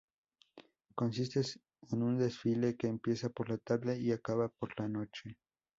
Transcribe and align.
Consiste 0.95 1.41
en 1.91 2.01
un 2.01 2.17
desfile 2.17 2.75
que 2.75 2.87
empieza 2.87 3.29
por 3.29 3.49
la 3.51 3.59
tarde 3.59 3.99
y 3.99 4.11
acaba 4.11 4.49
por 4.49 4.69
la 4.79 4.87
noche. 4.89 5.37